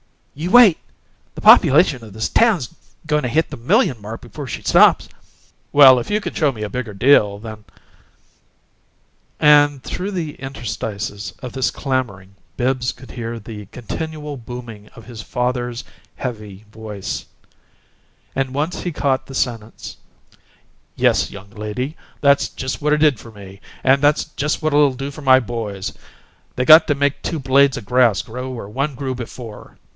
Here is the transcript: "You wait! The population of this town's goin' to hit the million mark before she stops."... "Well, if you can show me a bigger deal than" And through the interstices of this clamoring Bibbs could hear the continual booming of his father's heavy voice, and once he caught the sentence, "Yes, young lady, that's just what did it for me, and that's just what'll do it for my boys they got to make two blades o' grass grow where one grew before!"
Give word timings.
"You 0.33 0.49
wait! 0.49 0.79
The 1.35 1.41
population 1.41 2.03
of 2.03 2.13
this 2.13 2.27
town's 2.29 2.73
goin' 3.05 3.21
to 3.21 3.29
hit 3.29 3.51
the 3.51 3.57
million 3.57 4.01
mark 4.01 4.21
before 4.21 4.47
she 4.47 4.63
stops."... 4.63 5.07
"Well, 5.73 5.99
if 5.99 6.09
you 6.09 6.19
can 6.21 6.33
show 6.33 6.51
me 6.51 6.63
a 6.63 6.69
bigger 6.69 6.93
deal 6.95 7.37
than" 7.37 7.65
And 9.39 9.83
through 9.83 10.11
the 10.11 10.35
interstices 10.35 11.33
of 11.43 11.51
this 11.51 11.69
clamoring 11.69 12.33
Bibbs 12.57 12.93
could 12.93 13.11
hear 13.11 13.37
the 13.39 13.67
continual 13.67 14.37
booming 14.37 14.87
of 14.95 15.05
his 15.05 15.21
father's 15.21 15.83
heavy 16.15 16.65
voice, 16.71 17.25
and 18.35 18.53
once 18.55 18.81
he 18.81 18.91
caught 18.93 19.27
the 19.27 19.35
sentence, 19.35 19.97
"Yes, 20.95 21.29
young 21.29 21.51
lady, 21.51 21.95
that's 22.21 22.47
just 22.49 22.81
what 22.81 22.91
did 22.91 23.03
it 23.03 23.19
for 23.19 23.31
me, 23.31 23.59
and 23.83 24.01
that's 24.01 24.23
just 24.23 24.63
what'll 24.63 24.93
do 24.95 25.07
it 25.09 25.13
for 25.13 25.21
my 25.21 25.39
boys 25.39 25.93
they 26.55 26.65
got 26.65 26.87
to 26.87 26.95
make 26.95 27.21
two 27.21 27.37
blades 27.37 27.77
o' 27.77 27.81
grass 27.81 28.23
grow 28.23 28.49
where 28.49 28.69
one 28.69 28.95
grew 28.95 29.13
before!" 29.13 29.77